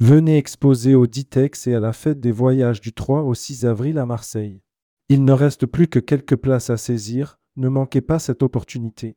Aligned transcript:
Venez 0.00 0.36
exposer 0.36 0.94
au 0.94 1.08
Ditex 1.08 1.66
et 1.66 1.74
à 1.74 1.80
la 1.80 1.92
fête 1.92 2.20
des 2.20 2.30
voyages 2.30 2.80
du 2.80 2.92
3 2.92 3.22
au 3.22 3.34
6 3.34 3.66
avril 3.66 3.98
à 3.98 4.06
Marseille. 4.06 4.62
Il 5.08 5.24
ne 5.24 5.32
reste 5.32 5.66
plus 5.66 5.88
que 5.88 5.98
quelques 5.98 6.36
places 6.36 6.70
à 6.70 6.76
saisir, 6.76 7.40
ne 7.56 7.68
manquez 7.68 8.00
pas 8.00 8.20
cette 8.20 8.44
opportunité. 8.44 9.16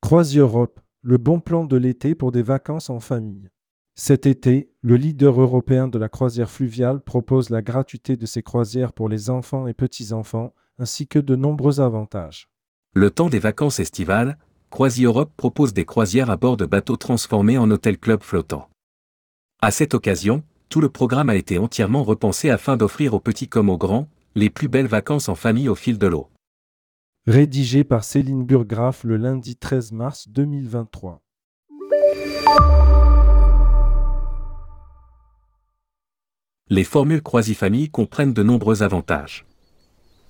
CroisiEurope, 0.00 0.80
le 1.02 1.18
bon 1.18 1.40
plan 1.40 1.66
de 1.66 1.76
l'été 1.76 2.14
pour 2.14 2.32
des 2.32 2.42
vacances 2.42 2.88
en 2.88 3.00
famille. 3.00 3.50
Cet 3.94 4.24
été, 4.24 4.72
le 4.80 4.96
leader 4.96 5.38
européen 5.38 5.88
de 5.88 5.98
la 5.98 6.08
croisière 6.08 6.50
fluviale 6.50 7.02
propose 7.02 7.50
la 7.50 7.60
gratuité 7.60 8.16
de 8.16 8.24
ses 8.24 8.42
croisières 8.42 8.94
pour 8.94 9.10
les 9.10 9.28
enfants 9.28 9.66
et 9.66 9.74
petits-enfants, 9.74 10.54
ainsi 10.78 11.06
que 11.06 11.18
de 11.18 11.36
nombreux 11.36 11.80
avantages. 11.80 12.48
Le 12.98 13.10
temps 13.10 13.28
des 13.28 13.38
vacances 13.38 13.78
estivales, 13.78 14.38
CroisiEurope 14.70 15.30
propose 15.36 15.74
des 15.74 15.84
croisières 15.84 16.30
à 16.30 16.38
bord 16.38 16.56
de 16.56 16.64
bateaux 16.64 16.96
transformés 16.96 17.58
en 17.58 17.70
hôtel-club 17.70 18.22
flottants. 18.22 18.70
À 19.60 19.70
cette 19.70 19.92
occasion, 19.92 20.42
tout 20.70 20.80
le 20.80 20.88
programme 20.88 21.28
a 21.28 21.34
été 21.34 21.58
entièrement 21.58 22.04
repensé 22.04 22.48
afin 22.48 22.78
d'offrir 22.78 23.12
aux 23.12 23.20
petits 23.20 23.48
comme 23.48 23.68
aux 23.68 23.76
grands 23.76 24.08
les 24.34 24.48
plus 24.48 24.68
belles 24.68 24.86
vacances 24.86 25.28
en 25.28 25.34
famille 25.34 25.68
au 25.68 25.74
fil 25.74 25.98
de 25.98 26.06
l'eau. 26.06 26.30
Rédigé 27.26 27.84
par 27.84 28.02
Céline 28.02 28.46
Burgraff 28.46 29.04
le 29.04 29.18
lundi 29.18 29.56
13 29.56 29.92
mars 29.92 30.30
2023. 30.30 31.20
Les 36.70 36.84
formules 36.84 37.22
Croisifamille 37.22 37.90
comprennent 37.90 38.32
de 38.32 38.42
nombreux 38.42 38.82
avantages. 38.82 39.44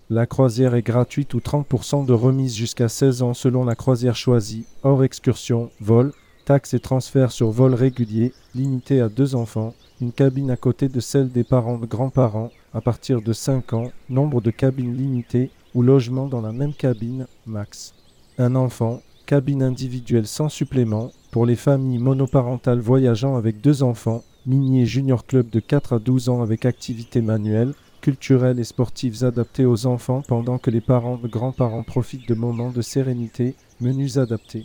La 0.08 0.24
croisière 0.24 0.76
est 0.76 0.86
gratuite 0.86 1.34
ou 1.34 1.38
30% 1.38 2.06
de 2.06 2.12
remise 2.12 2.54
jusqu'à 2.54 2.88
16 2.88 3.22
ans 3.22 3.34
selon 3.34 3.64
la 3.64 3.74
croisière 3.74 4.14
choisie, 4.14 4.64
hors 4.84 5.02
excursion, 5.02 5.70
vol, 5.80 6.12
taxes 6.44 6.74
et 6.74 6.78
transferts 6.78 7.32
sur 7.32 7.50
vol 7.50 7.74
régulier, 7.74 8.32
limité 8.54 9.00
à 9.00 9.08
deux 9.08 9.34
enfants, 9.34 9.74
une 10.00 10.12
cabine 10.12 10.52
à 10.52 10.56
côté 10.56 10.88
de 10.88 11.00
celle 11.00 11.32
des 11.32 11.42
parents 11.42 11.78
de 11.78 11.86
grands-parents 11.86 12.52
à 12.72 12.80
partir 12.80 13.20
de 13.20 13.32
5 13.32 13.72
ans, 13.72 13.90
nombre 14.08 14.40
de 14.40 14.52
cabines 14.52 14.96
limitées 14.96 15.50
ou 15.74 15.82
logement 15.82 16.28
dans 16.28 16.40
la 16.40 16.52
même 16.52 16.74
cabine, 16.74 17.26
max. 17.44 17.92
Un 18.38 18.54
enfant, 18.54 19.02
cabine 19.26 19.64
individuelle 19.64 20.28
sans 20.28 20.48
supplément, 20.48 21.10
pour 21.32 21.46
les 21.46 21.56
familles 21.56 21.98
monoparentales 21.98 22.78
voyageant 22.78 23.34
avec 23.34 23.60
deux 23.60 23.82
enfants, 23.82 24.22
mini 24.46 24.82
et 24.82 24.86
junior 24.86 25.26
club 25.26 25.50
de 25.50 25.58
4 25.58 25.94
à 25.94 25.98
12 25.98 26.28
ans 26.28 26.42
avec 26.42 26.64
activités 26.64 27.22
manuelles, 27.22 27.74
culturelles 28.06 28.60
et 28.60 28.64
sportives 28.64 29.24
adaptées 29.24 29.66
aux 29.66 29.84
enfants 29.84 30.22
pendant 30.28 30.58
que 30.58 30.70
les 30.70 30.80
parents 30.80 31.16
de 31.16 31.26
grands-parents 31.26 31.82
profitent 31.82 32.28
de 32.28 32.36
moments 32.36 32.70
de 32.70 32.80
sérénité, 32.80 33.56
menus 33.80 34.16
adaptés. 34.16 34.64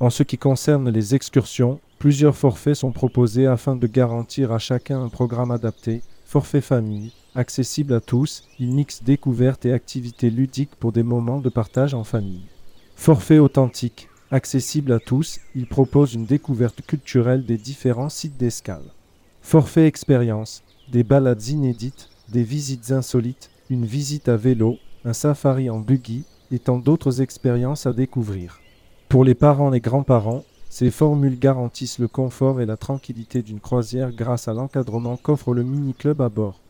En 0.00 0.10
ce 0.10 0.24
qui 0.24 0.38
concerne 0.38 0.90
les 0.90 1.14
excursions, 1.14 1.78
plusieurs 2.00 2.36
forfaits 2.36 2.74
sont 2.74 2.90
proposés 2.90 3.46
afin 3.46 3.76
de 3.76 3.86
garantir 3.86 4.50
à 4.50 4.58
chacun 4.58 5.00
un 5.00 5.08
programme 5.08 5.52
adapté, 5.52 6.02
forfait 6.24 6.60
famille, 6.60 7.12
accessible 7.36 7.94
à 7.94 8.00
tous, 8.00 8.42
il 8.58 8.74
mixe 8.74 9.04
découvertes 9.04 9.66
et 9.66 9.72
activités 9.72 10.28
ludiques 10.28 10.74
pour 10.80 10.90
des 10.90 11.04
moments 11.04 11.38
de 11.38 11.48
partage 11.48 11.94
en 11.94 12.02
famille. 12.02 12.48
Forfait 12.96 13.38
authentique, 13.38 14.08
accessible 14.32 14.90
à 14.90 14.98
tous, 14.98 15.38
il 15.54 15.68
propose 15.68 16.14
une 16.14 16.26
découverte 16.26 16.82
culturelle 16.84 17.46
des 17.46 17.56
différents 17.56 18.08
sites 18.08 18.36
d'escale. 18.36 18.90
Forfait 19.42 19.86
expérience, 19.86 20.64
des 20.90 21.04
balades 21.04 21.46
inédites, 21.46 22.09
des 22.30 22.42
visites 22.42 22.92
insolites, 22.92 23.50
une 23.70 23.84
visite 23.84 24.28
à 24.28 24.36
vélo, 24.36 24.78
un 25.04 25.12
safari 25.12 25.70
en 25.70 25.80
buggy 25.80 26.24
et 26.52 26.58
tant 26.58 26.78
d'autres 26.78 27.22
expériences 27.22 27.86
à 27.86 27.92
découvrir. 27.92 28.60
Pour 29.08 29.24
les 29.24 29.34
parents 29.34 29.72
et 29.72 29.80
grands-parents, 29.80 30.44
ces 30.68 30.90
formules 30.90 31.38
garantissent 31.38 31.98
le 31.98 32.08
confort 32.08 32.60
et 32.60 32.66
la 32.66 32.76
tranquillité 32.76 33.42
d'une 33.42 33.58
croisière 33.58 34.12
grâce 34.12 34.46
à 34.46 34.54
l'encadrement 34.54 35.16
qu'offre 35.16 35.52
le 35.52 35.64
mini-club 35.64 36.20
à 36.20 36.28
bord. 36.28 36.60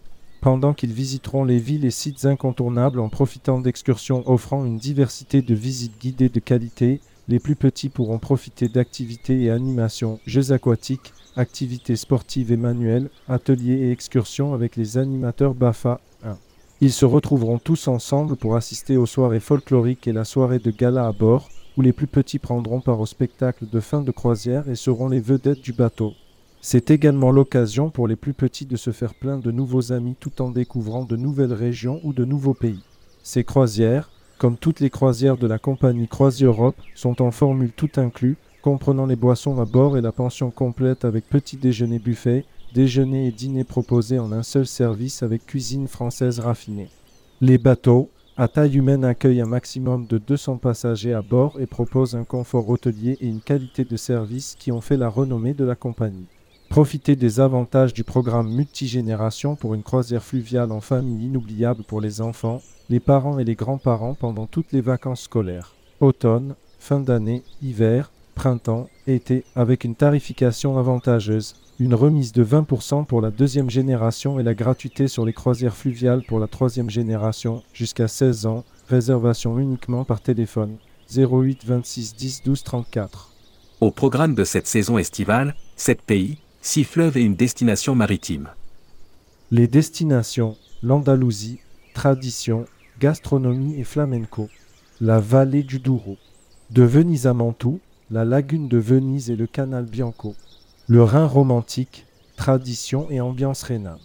Pendant 0.40 0.72
qu'ils 0.72 0.94
visiteront 0.94 1.44
les 1.44 1.58
villes 1.58 1.84
et 1.84 1.90
sites 1.90 2.24
incontournables 2.24 2.98
en 2.98 3.10
profitant 3.10 3.60
d'excursions 3.60 4.22
offrant 4.26 4.64
une 4.64 4.78
diversité 4.78 5.42
de 5.42 5.54
visites 5.54 6.00
guidées 6.00 6.30
de 6.30 6.40
qualité, 6.40 7.00
les 7.30 7.38
plus 7.38 7.54
petits 7.54 7.90
pourront 7.90 8.18
profiter 8.18 8.68
d'activités 8.68 9.42
et 9.42 9.50
animations, 9.50 10.18
jeux 10.26 10.50
aquatiques, 10.50 11.12
activités 11.36 11.94
sportives 11.94 12.50
et 12.50 12.56
manuelles, 12.56 13.08
ateliers 13.28 13.86
et 13.86 13.92
excursions 13.92 14.52
avec 14.52 14.74
les 14.74 14.98
animateurs 14.98 15.54
BAFA 15.54 16.00
1. 16.24 16.36
Ils 16.80 16.92
se 16.92 17.04
retrouveront 17.04 17.58
tous 17.58 17.86
ensemble 17.86 18.34
pour 18.34 18.56
assister 18.56 18.96
aux 18.96 19.06
soirées 19.06 19.38
folkloriques 19.38 20.08
et 20.08 20.12
la 20.12 20.24
soirée 20.24 20.58
de 20.58 20.72
gala 20.72 21.06
à 21.06 21.12
bord, 21.12 21.48
où 21.76 21.82
les 21.82 21.92
plus 21.92 22.08
petits 22.08 22.40
prendront 22.40 22.80
part 22.80 22.98
au 22.98 23.06
spectacle 23.06 23.64
de 23.70 23.78
fin 23.78 24.02
de 24.02 24.10
croisière 24.10 24.68
et 24.68 24.74
seront 24.74 25.08
les 25.08 25.20
vedettes 25.20 25.62
du 25.62 25.72
bateau. 25.72 26.14
C'est 26.60 26.90
également 26.90 27.30
l'occasion 27.30 27.90
pour 27.90 28.08
les 28.08 28.16
plus 28.16 28.34
petits 28.34 28.66
de 28.66 28.76
se 28.76 28.90
faire 28.90 29.14
plein 29.14 29.38
de 29.38 29.52
nouveaux 29.52 29.92
amis 29.92 30.16
tout 30.18 30.42
en 30.42 30.50
découvrant 30.50 31.04
de 31.04 31.16
nouvelles 31.16 31.54
régions 31.54 32.00
ou 32.02 32.12
de 32.12 32.24
nouveaux 32.24 32.54
pays. 32.54 32.82
Ces 33.22 33.44
croisières, 33.44 34.10
comme 34.40 34.56
toutes 34.56 34.80
les 34.80 34.88
croisières 34.88 35.36
de 35.36 35.46
la 35.46 35.58
compagnie 35.58 36.08
CroisiEurope, 36.08 36.80
sont 36.94 37.20
en 37.20 37.30
formule 37.30 37.72
tout 37.72 37.90
inclus, 37.96 38.38
comprenant 38.62 39.04
les 39.04 39.14
boissons 39.14 39.60
à 39.60 39.66
bord 39.66 39.98
et 39.98 40.00
la 40.00 40.12
pension 40.12 40.50
complète 40.50 41.04
avec 41.04 41.28
petit 41.28 41.58
déjeuner 41.58 41.98
buffet, 41.98 42.46
déjeuner 42.72 43.26
et 43.26 43.32
dîner 43.32 43.64
proposés 43.64 44.18
en 44.18 44.32
un 44.32 44.42
seul 44.42 44.66
service 44.66 45.22
avec 45.22 45.44
cuisine 45.44 45.88
française 45.88 46.40
raffinée. 46.40 46.88
Les 47.42 47.58
bateaux, 47.58 48.08
à 48.38 48.48
taille 48.48 48.78
humaine, 48.78 49.04
accueillent 49.04 49.42
un 49.42 49.46
maximum 49.46 50.06
de 50.06 50.16
200 50.16 50.56
passagers 50.56 51.12
à 51.12 51.20
bord 51.20 51.60
et 51.60 51.66
proposent 51.66 52.16
un 52.16 52.24
confort 52.24 52.66
hôtelier 52.70 53.18
et 53.20 53.26
une 53.26 53.42
qualité 53.42 53.84
de 53.84 53.96
service 53.98 54.56
qui 54.58 54.72
ont 54.72 54.80
fait 54.80 54.96
la 54.96 55.10
renommée 55.10 55.52
de 55.52 55.66
la 55.66 55.74
compagnie. 55.74 56.28
Profitez 56.70 57.16
des 57.16 57.40
avantages 57.40 57.92
du 57.92 58.04
programme 58.04 58.48
multigénération 58.48 59.56
pour 59.56 59.74
une 59.74 59.82
croisière 59.82 60.22
fluviale 60.22 60.70
en 60.70 60.80
famille 60.80 61.26
inoubliable 61.26 61.82
pour 61.82 62.00
les 62.00 62.20
enfants, 62.20 62.62
les 62.88 63.00
parents 63.00 63.40
et 63.40 63.44
les 63.44 63.56
grands-parents 63.56 64.14
pendant 64.14 64.46
toutes 64.46 64.70
les 64.70 64.80
vacances 64.80 65.22
scolaires, 65.22 65.74
automne, 65.98 66.54
fin 66.78 67.00
d'année, 67.00 67.42
hiver, 67.60 68.12
printemps, 68.36 68.88
été, 69.08 69.42
avec 69.56 69.82
une 69.82 69.96
tarification 69.96 70.78
avantageuse, 70.78 71.56
une 71.80 71.96
remise 71.96 72.32
de 72.32 72.44
20% 72.44 73.04
pour 73.04 73.20
la 73.20 73.32
deuxième 73.32 73.68
génération 73.68 74.38
et 74.38 74.44
la 74.44 74.54
gratuité 74.54 75.08
sur 75.08 75.24
les 75.24 75.32
croisières 75.32 75.74
fluviales 75.74 76.22
pour 76.28 76.38
la 76.38 76.46
troisième 76.46 76.88
génération, 76.88 77.64
jusqu'à 77.72 78.06
16 78.06 78.46
ans, 78.46 78.64
réservation 78.88 79.58
uniquement 79.58 80.04
par 80.04 80.20
téléphone. 80.20 80.76
08 81.12 81.66
26 81.66 82.14
10 82.14 82.42
12 82.44 82.62
34. 82.62 83.32
Au 83.80 83.90
programme 83.90 84.36
de 84.36 84.44
cette 84.44 84.68
saison 84.68 84.98
estivale, 84.98 85.56
7 85.74 86.02
pays, 86.02 86.38
6 86.62 86.84
fleuves 86.84 87.16
et 87.16 87.22
une 87.22 87.36
destination 87.36 87.94
maritime. 87.94 88.50
Les 89.50 89.66
destinations, 89.66 90.58
l'Andalousie, 90.82 91.58
tradition, 91.94 92.66
gastronomie 93.00 93.80
et 93.80 93.84
flamenco. 93.84 94.50
La 95.00 95.20
vallée 95.20 95.62
du 95.62 95.78
Douro. 95.78 96.18
De 96.68 96.82
Venise 96.82 97.26
à 97.26 97.32
Mantoue, 97.32 97.80
la 98.10 98.26
lagune 98.26 98.68
de 98.68 98.76
Venise 98.76 99.30
et 99.30 99.36
le 99.36 99.46
canal 99.46 99.86
Bianco, 99.86 100.34
le 100.86 101.02
Rhin 101.02 101.26
romantique, 101.26 102.04
tradition 102.36 103.10
et 103.10 103.22
ambiance 103.22 103.62
rhénane, 103.62 103.98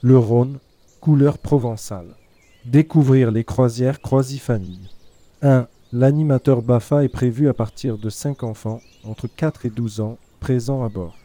le 0.00 0.18
Rhône, 0.18 0.58
couleur 1.00 1.38
provençale. 1.38 2.14
Découvrir 2.64 3.32
les 3.32 3.42
croisières 3.44 4.00
Croisifamille. 4.00 4.88
1. 5.42 5.66
L'animateur 5.92 6.62
BAFA 6.62 7.02
est 7.02 7.08
prévu 7.08 7.48
à 7.48 7.54
partir 7.54 7.98
de 7.98 8.08
5 8.08 8.44
enfants, 8.44 8.80
entre 9.02 9.26
4 9.26 9.66
et 9.66 9.70
12 9.70 10.00
ans, 10.00 10.18
présents 10.38 10.84
à 10.84 10.88
bord. 10.88 11.16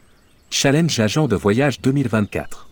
Challenge 0.50 1.00
Agent 1.00 1.28
de 1.28 1.36
Voyage 1.36 1.80
2024. 1.80 2.68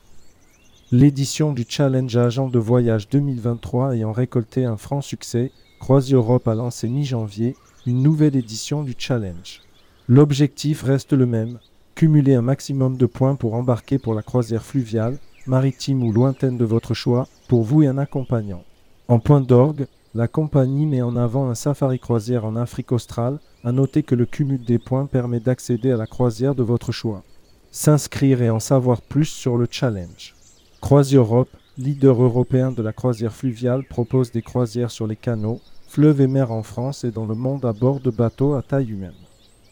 L'édition 0.93 1.53
du 1.53 1.65
Challenge 1.69 2.17
Agent 2.17 2.49
de 2.49 2.59
Voyage 2.59 3.09
2023 3.09 3.97
ayant 3.97 4.13
récolté 4.13 4.65
un 4.65 4.77
franc 4.77 5.01
succès, 5.01 5.51
CroisiEurope 5.81 6.49
a 6.49 6.55
lancé 6.55 6.89
mi-janvier 6.89 7.57
une 7.87 8.03
nouvelle 8.03 8.37
édition 8.37 8.83
du 8.83 8.95
challenge. 8.97 9.61
L'objectif 10.09 10.83
reste 10.83 11.13
le 11.13 11.27
même, 11.27 11.59
cumuler 11.95 12.35
un 12.35 12.43
maximum 12.43 12.97
de 12.97 13.07
points 13.07 13.35
pour 13.35 13.55
embarquer 13.55 13.99
pour 13.99 14.15
la 14.15 14.23
croisière 14.23 14.65
fluviale, 14.65 15.19
maritime 15.47 16.03
ou 16.03 16.13
lointaine 16.13 16.57
de 16.57 16.65
votre 16.65 16.95
choix, 16.95 17.27
pour 17.49 17.63
vous 17.63 17.83
et 17.83 17.89
un 17.89 17.99
accompagnant. 17.99 18.65
En 19.09 19.19
point 19.19 19.41
d'orgue, 19.41 19.87
la 20.15 20.29
compagnie 20.29 20.87
met 20.87 21.03
en 21.03 21.17
avant 21.17 21.49
un 21.49 21.55
safari 21.55 21.99
croisière 21.99 22.45
en 22.45 22.55
Afrique 22.55 22.93
australe, 22.93 23.39
à 23.65 23.73
noter 23.73 24.03
que 24.03 24.15
le 24.15 24.27
cumul 24.27 24.63
des 24.63 24.79
points 24.79 25.07
permet 25.07 25.41
d'accéder 25.41 25.91
à 25.91 25.97
la 25.97 26.07
croisière 26.07 26.55
de 26.55 26.63
votre 26.63 26.93
choix. 26.93 27.23
S'inscrire 27.75 28.43
et 28.43 28.51
en 28.51 28.61
savoir 28.61 29.01
plus 29.01 29.25
sur 29.25 29.57
le 29.57 29.67
challenge. 29.69 30.35
CroisiEurope, 30.83 31.49
leader 31.79 32.23
européen 32.23 32.71
de 32.71 32.83
la 32.83 32.93
croisière 32.93 33.33
fluviale, 33.33 33.83
propose 33.89 34.31
des 34.31 34.43
croisières 34.43 34.91
sur 34.91 35.07
les 35.07 35.17
canaux, 35.17 35.59
fleuves 35.89 36.21
et 36.21 36.27
mers 36.27 36.53
en 36.53 36.63
France 36.63 37.03
et 37.05 37.11
dans 37.11 37.25
le 37.25 37.35
monde 37.35 37.65
à 37.65 37.73
bord 37.73 38.01
de 38.01 38.11
bateaux 38.11 38.53
à 38.53 38.63
taille 38.63 38.91
humaine. 38.91 39.15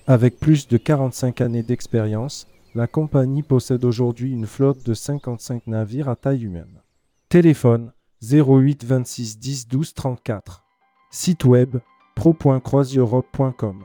Avec 0.06 0.40
plus 0.40 0.66
de 0.66 0.78
45 0.78 1.42
années 1.42 1.62
d'expérience, 1.62 2.46
la 2.74 2.86
compagnie 2.86 3.42
possède 3.42 3.84
aujourd'hui 3.84 4.32
une 4.32 4.46
flotte 4.46 4.82
de 4.82 4.94
55 4.94 5.66
navires 5.66 6.08
à 6.08 6.16
taille 6.16 6.44
humaine. 6.44 6.80
Téléphone 7.28 7.92
08 8.22 8.82
26 8.82 9.38
10 9.38 9.68
12 9.68 9.92
34. 9.92 10.64
Site 11.10 11.44
web 11.44 11.76
pro.croisieurope.com. 12.14 13.84